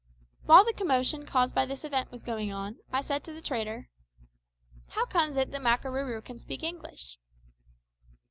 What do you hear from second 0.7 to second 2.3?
commotion caused by this event was